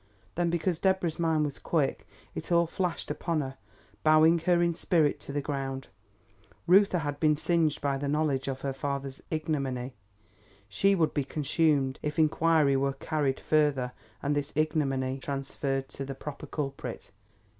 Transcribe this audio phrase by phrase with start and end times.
[0.33, 3.55] Then because Deborah's mind was quick, it all flashed upon her,
[4.01, 5.89] bowing her in spirit to the ground.
[6.65, 9.93] Reuther had been singed by the knowledge of her father's ignominy,
[10.67, 13.91] she would be consumed if inquiry were carried further
[14.23, 17.11] and this ignominy transferred to the proper culprit.